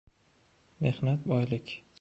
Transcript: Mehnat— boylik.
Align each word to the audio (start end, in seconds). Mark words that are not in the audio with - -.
Mehnat— 0.77 1.19
boylik. 1.33 1.83